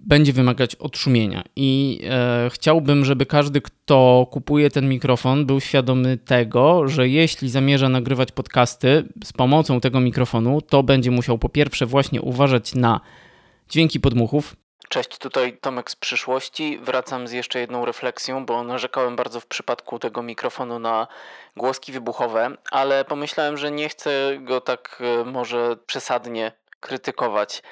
będzie 0.00 0.32
wymagać 0.32 0.76
odszumienia. 0.76 1.44
I 1.56 2.00
e, 2.10 2.50
chciałbym, 2.52 3.04
żeby 3.04 3.26
każdy, 3.26 3.60
kto 3.60 4.26
kupuje 4.30 4.70
ten 4.70 4.88
mikrofon, 4.88 5.46
był 5.46 5.60
świadomy 5.60 6.16
tego, 6.16 6.88
że 6.88 7.08
jeśli 7.08 7.50
zamierza 7.50 7.88
nagrywać 7.88 8.32
podcasty 8.32 9.04
z 9.24 9.32
pomocą 9.32 9.80
tego 9.80 10.00
mikrofonu, 10.00 10.60
to 10.60 10.82
będzie 10.82 11.10
musiał 11.10 11.38
po 11.38 11.48
pierwsze 11.48 11.86
właśnie 11.86 12.22
uważać 12.22 12.74
na 12.74 13.00
dźwięki 13.68 14.00
podmuchów, 14.00 14.56
Cześć, 14.88 15.18
tutaj 15.18 15.58
Tomek 15.58 15.90
z 15.90 15.96
przyszłości. 15.96 16.78
Wracam 16.82 17.28
z 17.28 17.32
jeszcze 17.32 17.60
jedną 17.60 17.84
refleksją, 17.84 18.46
bo 18.46 18.64
narzekałem 18.64 19.16
bardzo 19.16 19.40
w 19.40 19.46
przypadku 19.46 19.98
tego 19.98 20.22
mikrofonu 20.22 20.78
na 20.78 21.06
głoski 21.56 21.92
wybuchowe, 21.92 22.56
ale 22.70 23.04
pomyślałem, 23.04 23.56
że 23.56 23.70
nie 23.70 23.88
chcę 23.88 24.38
go 24.38 24.60
tak 24.60 25.02
e, 25.20 25.24
może 25.24 25.76
przesadnie 25.86 26.52
krytykować. 26.80 27.62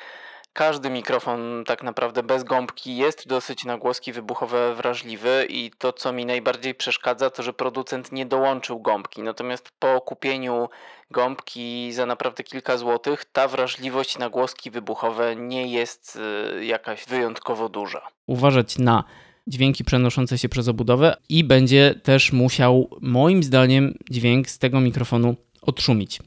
Każdy 0.59 0.91
mikrofon 0.91 1.65
tak 1.67 1.83
naprawdę 1.83 2.23
bez 2.23 2.45
gąbki 2.45 2.97
jest 2.97 3.29
dosyć 3.29 3.65
na 3.65 3.79
głoski 3.79 4.13
wybuchowe 4.13 4.75
wrażliwy 4.75 5.47
i 5.49 5.71
to 5.79 5.93
co 5.93 6.13
mi 6.13 6.27
najbardziej 6.27 6.75
przeszkadza 6.75 7.31
to, 7.31 7.43
że 7.43 7.53
producent 7.53 8.13
nie 8.13 8.27
dołączył 8.27 8.81
gąbki. 8.81 9.23
Natomiast 9.23 9.69
po 9.79 10.01
kupieniu 10.01 10.69
gąbki 11.11 11.93
za 11.93 12.07
naprawdę 12.07 12.45
kilka 12.45 12.77
złotych 12.77 13.25
ta 13.33 13.49
wrażliwość 13.49 14.19
na 14.19 14.31
głoski 14.31 14.71
wybuchowe 14.71 15.37
nie 15.37 15.67
jest 15.67 16.19
y, 16.61 16.65
jakaś 16.65 17.07
wyjątkowo 17.07 17.69
duża. 17.69 18.01
Uważać 18.27 18.79
na 18.79 19.05
dźwięki 19.47 19.85
przenoszące 19.85 20.39
się 20.39 20.49
przez 20.49 20.69
obudowę 20.69 21.17
i 21.29 21.45
będzie 21.45 21.95
też 22.03 22.33
musiał 22.33 22.91
moim 23.01 23.43
zdaniem 23.43 23.99
dźwięk 24.11 24.51
z 24.51 24.59
tego 24.59 24.81
mikrofonu 24.81 25.37
odszumić. 25.63 26.19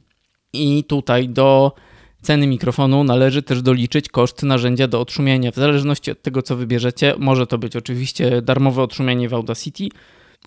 I 0.54 0.84
tutaj 0.84 1.30
do 1.30 1.72
ceny 2.22 2.48
mikrofonu 2.48 3.04
należy 3.04 3.44
też 3.44 3.62
doliczyć 3.62 4.10
koszt 4.10 4.44
narzędzia 4.44 4.88
do 4.88 5.02
odszumienia. 5.02 5.52
W 5.52 5.56
zależności 5.56 6.12
od 6.12 6.22
tego, 6.22 6.42
co 6.42 6.56
wybierzecie, 6.56 7.14
może 7.20 7.48
to 7.48 7.58
być 7.58 7.76
oczywiście 7.76 8.42
darmowe 8.42 8.84
odszumienie 8.84 9.30
w 9.30 9.34
Audacity, 9.34 9.88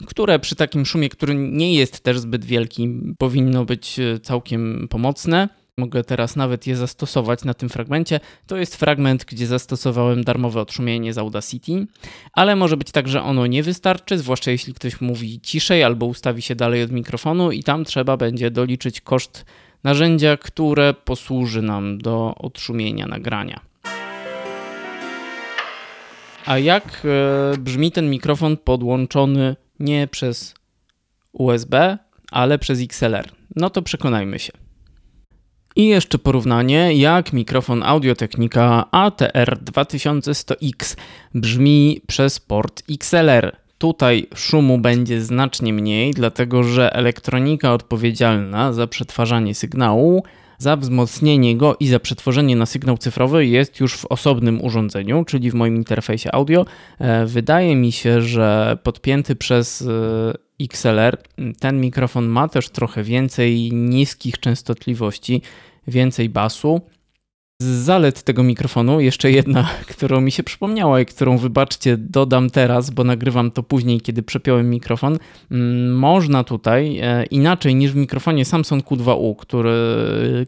które 0.06 0.38
przy 0.38 0.56
takim 0.56 0.86
szumie, 0.86 1.08
który 1.08 1.34
nie 1.34 1.74
jest 1.74 2.00
też 2.00 2.18
zbyt 2.18 2.44
wielki, 2.44 2.88
powinno 3.18 3.64
być 3.64 3.98
e, 3.98 4.20
całkiem 4.20 4.86
pomocne. 4.90 5.48
Mogę 5.78 6.04
teraz 6.04 6.36
nawet 6.36 6.66
je 6.66 6.76
zastosować 6.76 7.44
na 7.44 7.54
tym 7.54 7.68
fragmencie. 7.68 8.20
To 8.46 8.56
jest 8.56 8.76
fragment, 8.76 9.24
gdzie 9.24 9.46
zastosowałem 9.46 10.24
darmowe 10.24 10.60
odszumienie 10.60 11.12
z 11.12 11.18
Audacity, 11.18 11.86
ale 12.32 12.56
może 12.56 12.76
być 12.76 12.90
tak, 12.90 13.08
że 13.08 13.22
ono 13.22 13.46
nie 13.46 13.62
wystarczy, 13.62 14.18
zwłaszcza 14.18 14.50
jeśli 14.50 14.74
ktoś 14.74 15.00
mówi 15.00 15.40
ciszej 15.40 15.82
albo 15.82 16.06
ustawi 16.06 16.42
się 16.42 16.54
dalej 16.54 16.82
od 16.82 16.92
mikrofonu 16.92 17.52
i 17.52 17.62
tam 17.62 17.84
trzeba 17.84 18.16
będzie 18.16 18.50
doliczyć 18.50 19.00
koszt 19.00 19.44
narzędzia, 19.84 20.36
które 20.36 20.94
posłuży 20.94 21.62
nam 21.62 21.98
do 21.98 22.34
odszumienia 22.34 23.06
nagrania. 23.06 23.60
A 26.46 26.58
jak 26.58 27.02
e, 27.04 27.58
brzmi 27.58 27.92
ten 27.92 28.10
mikrofon 28.10 28.56
podłączony 28.56 29.56
nie 29.80 30.08
przez 30.08 30.54
USB, 31.32 31.98
ale 32.30 32.58
przez 32.58 32.82
XLR? 32.82 33.28
No 33.56 33.70
to 33.70 33.82
przekonajmy 33.82 34.38
się. 34.38 34.52
I 35.76 35.86
jeszcze 35.86 36.18
porównanie, 36.18 36.94
jak 36.94 37.32
mikrofon 37.32 37.82
Audio-Technica 37.82 38.84
ATR 38.90 39.58
2100X 39.64 40.96
brzmi 41.34 42.00
przez 42.06 42.40
port 42.40 42.82
XLR. 42.90 43.63
Tutaj 43.78 44.26
szumu 44.34 44.78
będzie 44.78 45.20
znacznie 45.20 45.72
mniej, 45.72 46.12
dlatego 46.12 46.62
że 46.62 46.94
elektronika 46.94 47.72
odpowiedzialna 47.72 48.72
za 48.72 48.86
przetwarzanie 48.86 49.54
sygnału, 49.54 50.22
za 50.58 50.76
wzmocnienie 50.76 51.56
go 51.56 51.76
i 51.80 51.86
za 51.86 52.00
przetworzenie 52.00 52.56
na 52.56 52.66
sygnał 52.66 52.98
cyfrowy 52.98 53.46
jest 53.46 53.80
już 53.80 53.96
w 53.96 54.06
osobnym 54.06 54.64
urządzeniu, 54.64 55.24
czyli 55.24 55.50
w 55.50 55.54
moim 55.54 55.76
interfejsie 55.76 56.32
audio. 56.32 56.66
E, 56.98 57.26
wydaje 57.26 57.76
mi 57.76 57.92
się, 57.92 58.22
że 58.22 58.78
podpięty 58.82 59.36
przez 59.36 59.82
e, 59.82 60.64
XLR 60.64 61.18
ten 61.60 61.80
mikrofon 61.80 62.26
ma 62.26 62.48
też 62.48 62.68
trochę 62.68 63.02
więcej 63.02 63.72
niskich 63.72 64.38
częstotliwości, 64.38 65.42
więcej 65.86 66.28
basu. 66.28 66.80
Z 67.62 67.66
zalet 67.66 68.22
tego 68.22 68.42
mikrofonu, 68.42 69.00
jeszcze 69.00 69.30
jedna, 69.30 69.68
którą 69.92 70.20
mi 70.20 70.32
się 70.32 70.42
przypomniała 70.42 71.00
i 71.00 71.06
którą 71.06 71.38
wybaczcie, 71.38 71.96
dodam 71.96 72.50
teraz, 72.50 72.90
bo 72.90 73.04
nagrywam 73.04 73.50
to 73.50 73.62
później, 73.62 74.00
kiedy 74.00 74.22
przepiąłem 74.22 74.70
mikrofon. 74.70 75.18
Mm, 75.50 75.98
można 75.98 76.44
tutaj 76.44 76.98
e, 77.02 77.24
inaczej 77.26 77.74
niż 77.74 77.92
w 77.92 77.96
mikrofonie 77.96 78.44
Samsung 78.44 78.84
Q2U, 78.84 79.36
który 79.36 79.74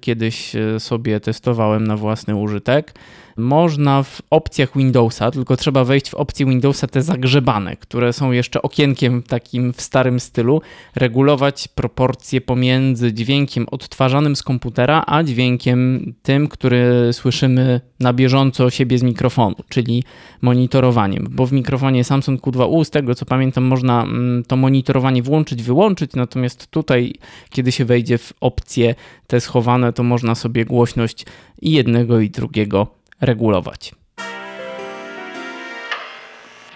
kiedyś 0.00 0.56
e, 0.56 0.80
sobie 0.80 1.20
testowałem 1.20 1.86
na 1.86 1.96
własny 1.96 2.36
użytek 2.36 2.94
można 3.36 4.02
w 4.02 4.22
opcjach 4.30 4.76
Windowsa, 4.76 5.30
tylko 5.30 5.56
trzeba 5.56 5.84
wejść 5.84 6.10
w 6.10 6.14
opcje 6.14 6.46
Windowsa 6.46 6.86
te 6.86 7.02
zagrzebane, 7.02 7.76
które 7.76 8.12
są 8.12 8.32
jeszcze 8.32 8.62
okienkiem 8.62 9.22
takim 9.22 9.72
w 9.72 9.80
starym 9.80 10.20
stylu, 10.20 10.60
regulować 10.94 11.68
proporcje 11.68 12.40
pomiędzy 12.40 13.12
dźwiękiem 13.12 13.66
odtwarzanym 13.70 14.36
z 14.36 14.42
komputera, 14.42 15.04
a 15.06 15.22
dźwiękiem 15.22 16.12
tym, 16.22 16.48
który 16.48 17.12
słyszymy 17.12 17.80
na 18.00 18.12
bieżąco 18.12 18.70
siebie 18.70 18.98
z 18.98 19.02
mikrofonu, 19.02 19.56
czyli 19.68 20.04
monitorowaniem, 20.42 21.28
bo 21.30 21.46
w 21.46 21.52
mikrofonie 21.52 22.04
Samsung 22.04 22.40
Q2U, 22.40 22.84
z 22.84 22.90
tego 22.90 23.14
co 23.14 23.26
pamiętam, 23.26 23.64
można 23.64 24.02
mm, 24.02 24.44
to 24.44 24.56
monitorowanie 24.56 25.22
włączyć, 25.22 25.62
wyłączyć, 25.62 26.12
natomiast 26.14 26.70
tutaj, 26.70 27.14
kiedy 27.50 27.72
się 27.72 27.84
wejdzie 27.84 28.18
w 28.18 28.32
opcje 28.40 28.94
te 29.26 29.40
schowane, 29.40 29.92
to 29.92 30.02
można 30.02 30.34
sobie 30.34 30.64
głośność 30.64 31.26
i 31.62 31.70
jednego 31.70 32.20
i 32.20 32.30
drugiego 32.30 32.96
regulować. 33.20 33.94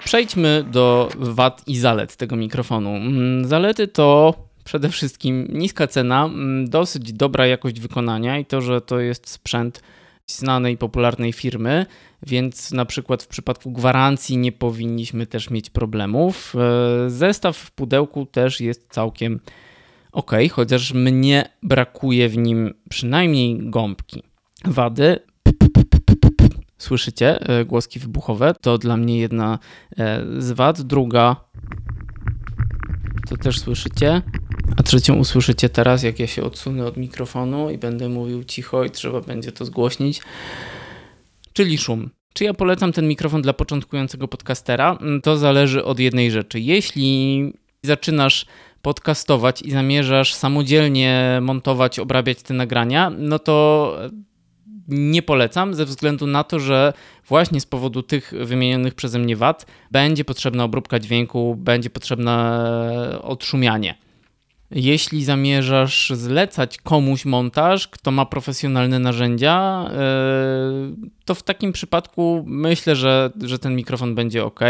Przejdźmy 0.05 0.65
do 0.71 1.09
wad 1.17 1.63
i 1.67 1.79
zalet 1.79 2.17
tego 2.17 2.37
mikrofonu. 2.37 2.91
Mm, 2.91 3.45
zalety 3.45 3.89
to 3.89 4.35
przede 4.65 4.89
wszystkim 4.89 5.49
niska 5.53 5.87
cena, 5.87 6.25
mm, 6.25 6.71
dosyć 6.71 7.13
dobra 7.13 7.47
jakość 7.47 7.81
wykonania 7.81 8.39
i 8.39 8.45
to, 8.45 8.61
że 8.61 8.81
to 8.81 9.01
jest 9.01 9.29
sprzęt 9.29 9.83
znanej, 10.27 10.77
popularnej 10.77 11.33
firmy, 11.33 11.87
więc 12.27 12.73
na 12.73 12.85
przykład 12.85 13.23
w 13.23 13.27
przypadku 13.27 13.71
gwarancji 13.73 14.37
nie 14.37 14.53
powinniśmy 14.53 15.27
też 15.27 15.51
mieć 15.51 15.71
problemów. 15.71 16.55
E, 16.57 17.11
zestaw 17.11 17.57
w 17.57 17.71
pudełku 17.71 18.27
też 18.27 18.61
jest 18.61 18.87
całkiem 18.91 19.41
ok, 20.13 20.33
chociaż 20.51 20.93
mnie 20.93 21.49
brakuje 21.63 22.29
w 22.29 22.37
nim 22.37 22.75
przynajmniej 22.89 23.59
gąbki. 23.61 24.23
Wady 24.65 25.30
słyszycie 26.83 27.41
e, 27.41 27.65
głoski 27.65 27.99
wybuchowe. 27.99 28.55
To 28.61 28.79
dla 28.79 28.97
mnie 28.97 29.19
jedna 29.19 29.59
e, 29.99 30.25
z 30.39 30.53
wad. 30.53 30.83
Druga 30.83 31.37
to 33.29 33.37
też 33.37 33.61
słyszycie. 33.61 34.23
A 34.77 34.83
trzecią 34.83 35.15
usłyszycie 35.15 35.69
teraz, 35.69 36.03
jak 36.03 36.19
ja 36.19 36.27
się 36.27 36.43
odsunę 36.43 36.87
od 36.87 36.97
mikrofonu 36.97 37.71
i 37.71 37.79
będę 37.79 38.09
mówił 38.09 38.45
cicho 38.45 38.85
i 38.85 38.91
trzeba 38.91 39.21
będzie 39.21 39.53
to 39.53 39.65
zgłośnić. 39.65 40.21
Czyli 41.53 41.79
szum. 41.79 42.11
Czy 42.35 42.45
ja 42.45 42.55
polecam 42.55 42.93
ten 42.93 43.09
mikrofon 43.09 43.43
dla 43.43 43.53
początkującego 43.53 44.29
podcastera? 44.29 44.99
Mm, 45.01 45.21
to 45.21 45.37
zależy 45.37 45.85
od 45.85 45.99
jednej 45.99 46.31
rzeczy. 46.31 46.61
Jeśli 46.61 47.53
zaczynasz 47.83 48.47
podcastować 48.83 49.63
i 49.63 49.71
zamierzasz 49.71 50.35
samodzielnie 50.35 51.39
montować, 51.43 51.99
obrabiać 51.99 52.43
te 52.43 52.55
nagrania, 52.55 53.11
no 53.19 53.39
to 53.39 53.97
nie 54.91 55.23
polecam 55.23 55.75
ze 55.75 55.85
względu 55.85 56.27
na 56.27 56.45
to, 56.45 56.61
że 56.61 56.93
właśnie 57.29 57.61
z 57.61 57.67
powodu 57.67 58.03
tych 58.03 58.33
wymienionych 58.41 58.95
przeze 58.95 59.19
mnie 59.19 59.37
wad 59.37 59.67
będzie 59.91 60.25
potrzebna 60.25 60.65
obróbka 60.65 60.99
dźwięku, 60.99 61.57
będzie 61.59 61.91
potrzebne 61.91 63.19
odszumianie. 63.23 63.95
Jeśli 64.71 65.25
zamierzasz 65.25 66.13
zlecać 66.15 66.79
komuś 66.79 67.25
montaż, 67.25 67.89
kto 67.89 68.11
ma 68.11 68.27
profesjonalne 68.27 68.99
narzędzia, 68.99 69.87
e, 69.93 70.01
to 71.25 71.35
w 71.35 71.43
takim 71.43 71.73
przypadku 71.73 72.45
myślę, 72.47 72.97
że, 72.97 73.31
że 73.43 73.59
ten 73.59 73.77
mikrofon 73.77 74.15
będzie 74.15 74.45
ok, 74.45 74.61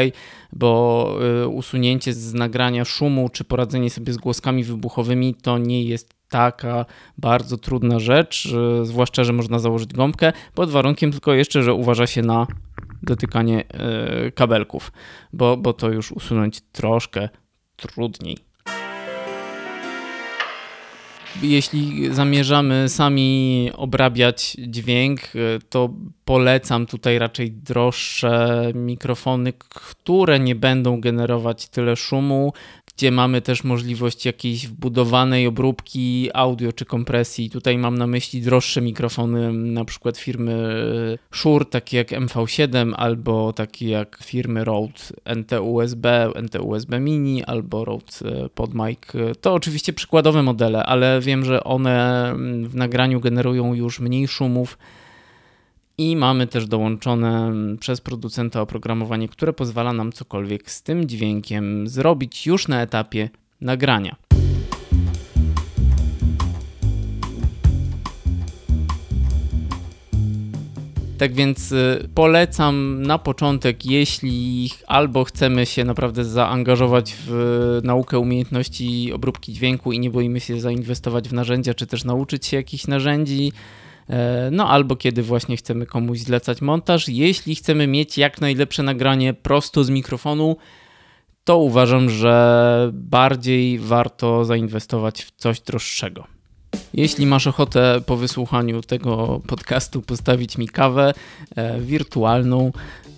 bo 0.53 1.17
e, 1.43 1.49
usunięcie 1.49 2.13
z 2.13 2.35
nagrania 2.35 2.85
szumu 2.85 3.29
czy 3.29 3.45
poradzenie 3.45 3.91
sobie 3.91 4.13
z 4.13 4.17
głoskami 4.17 4.65
wybuchowymi 4.65 5.35
to 5.35 5.59
nie 5.59 5.85
jest 5.85 6.20
taka 6.31 6.87
bardzo 7.19 7.57
trudna 7.57 7.99
rzecz, 7.99 8.49
zwłaszcza, 8.83 9.25
że 9.25 9.33
można 9.33 9.59
założyć 9.59 9.93
gąbkę, 9.93 10.33
pod 10.55 10.71
warunkiem 10.71 11.13
tylko 11.13 11.35
jeszcze, 11.35 11.63
że 11.63 11.75
uważa 11.75 12.07
się 12.07 12.23
na 12.23 12.47
dotykanie 13.03 13.65
e, 13.69 14.31
kabelków, 14.31 14.93
bo, 15.33 15.57
bo 15.57 15.73
to 15.73 15.91
już 15.91 16.13
usunąć 16.13 16.61
troszkę 16.73 17.29
trudniej. 17.77 18.37
Jeśli 21.43 22.15
zamierzamy 22.15 22.89
sami 22.89 23.71
obrabiać 23.75 24.57
dźwięk, 24.59 25.21
e, 25.21 25.29
to 25.69 25.91
polecam 26.25 26.87
tutaj 26.87 27.19
raczej 27.19 27.53
droższe 27.53 28.63
mikrofony, 28.75 29.53
które 29.69 30.41
nie 30.41 30.55
będą 30.55 31.01
generować 31.01 31.69
tyle 31.69 31.97
szumu, 31.97 32.53
gdzie 33.01 33.11
mamy 33.11 33.41
też 33.41 33.65
możliwość 33.65 34.27
jakiejś 34.27 34.67
wbudowanej 34.67 35.47
obróbki 35.47 36.31
audio 36.35 36.73
czy 36.73 36.85
kompresji. 36.85 37.51
Tutaj 37.51 37.79
mam 37.79 37.99
na 37.99 38.07
myśli 38.07 38.41
droższe 38.41 38.81
mikrofony, 38.81 39.53
na 39.53 39.85
przykład 39.85 40.19
firmy 40.19 40.55
Shure, 41.35 41.65
takie 41.65 41.97
jak 41.97 42.11
MV7, 42.11 42.93
albo 42.97 43.53
takie 43.53 43.89
jak 43.89 44.19
firmy 44.25 44.65
Rode 44.65 44.93
NT-USB, 45.25 46.33
NT-USB 46.35 47.01
Mini, 47.01 47.45
albo 47.45 47.85
Rode 47.85 48.49
PodMic. 48.55 48.99
To 49.41 49.55
oczywiście 49.55 49.93
przykładowe 49.93 50.43
modele, 50.43 50.85
ale 50.85 51.21
wiem, 51.21 51.45
że 51.45 51.65
one 51.65 52.33
w 52.65 52.75
nagraniu 52.75 53.21
generują 53.21 53.75
już 53.75 54.01
mniej 54.01 54.29
szumów, 54.29 54.79
i 56.01 56.17
mamy 56.17 56.47
też 56.47 56.67
dołączone 56.67 57.53
przez 57.81 58.01
producenta 58.01 58.61
oprogramowanie, 58.61 59.29
które 59.29 59.53
pozwala 59.53 59.93
nam 59.93 60.13
cokolwiek 60.13 60.71
z 60.71 60.83
tym 60.83 61.09
dźwiękiem 61.09 61.89
zrobić 61.89 62.47
już 62.47 62.69
na 62.69 62.83
etapie 62.83 63.31
nagrania. 63.61 64.17
Tak 71.19 71.35
więc 71.35 71.73
y, 71.73 72.09
polecam 72.15 73.03
na 73.03 73.19
początek, 73.19 73.87
jeśli 73.87 74.71
albo 74.87 75.25
chcemy 75.25 75.67
się 75.67 75.85
naprawdę 75.85 76.25
zaangażować 76.25 77.17
w 77.27 77.81
naukę 77.85 78.19
umiejętności 78.19 79.13
obróbki 79.13 79.53
dźwięku 79.53 79.93
i 79.93 79.99
nie 79.99 80.11
boimy 80.11 80.41
się 80.41 80.61
zainwestować 80.61 81.29
w 81.29 81.33
narzędzia, 81.33 81.75
czy 81.75 81.87
też 81.87 82.05
nauczyć 82.05 82.47
się 82.47 82.57
jakichś 82.57 82.87
narzędzi, 82.87 83.53
no 84.51 84.69
albo 84.69 84.97
kiedy 84.97 85.23
właśnie 85.23 85.57
chcemy 85.57 85.87
komuś 85.87 86.19
zlecać 86.19 86.63
montaż. 86.63 87.09
Jeśli 87.09 87.55
chcemy 87.55 87.87
mieć 87.87 88.19
jak 88.19 88.41
najlepsze 88.41 88.83
nagranie 88.83 89.35
prosto 89.35 89.85
z 89.85 89.91
mikrofonu, 89.91 90.57
to 91.45 91.59
uważam, 91.59 92.11
że 92.11 92.91
bardziej 92.93 93.79
warto 93.79 94.45
zainwestować 94.45 95.23
w 95.25 95.31
coś 95.37 95.61
droższego. 95.61 96.27
Jeśli 96.95 97.27
masz 97.27 97.47
ochotę 97.47 98.01
po 98.07 98.17
wysłuchaniu 98.17 98.83
tego 98.83 99.41
podcastu 99.47 100.03
postawić 100.03 100.59
mi 100.59 100.69
kawę 100.69 101.15
e, 101.57 101.81
wirtualną, 101.81 102.73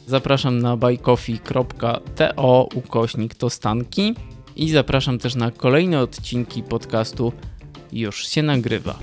zapraszam 0.06 0.58
na 0.58 0.76
buycoffee.to 0.76 2.68
ukośnik 2.74 3.34
tostanki 3.34 4.14
i 4.56 4.70
zapraszam 4.70 5.18
też 5.18 5.34
na 5.34 5.50
kolejne 5.50 6.00
odcinki 6.00 6.62
podcastu 6.62 7.32
Już 7.92 8.28
się 8.28 8.42
nagrywa. 8.42 8.98